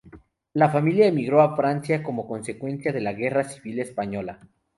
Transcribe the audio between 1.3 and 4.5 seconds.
a Francia como consecuencia de la Guerra Civil española.